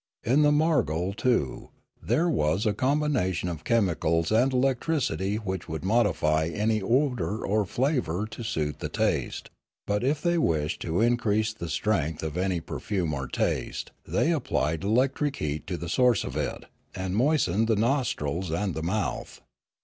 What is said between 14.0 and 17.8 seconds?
they applied electric heat to the source of it, and moistened the